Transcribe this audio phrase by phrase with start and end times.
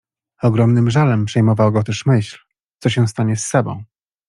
[0.41, 2.37] Ogromnym żalem przejmowała go też myśl,
[2.79, 3.83] co się stanie z Sabą.